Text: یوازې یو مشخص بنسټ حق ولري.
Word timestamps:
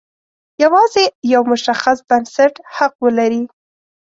یوازې 0.63 1.03
یو 1.33 1.41
مشخص 1.51 1.97
بنسټ 2.09 2.53
حق 2.75 2.93
ولري. 3.03 3.43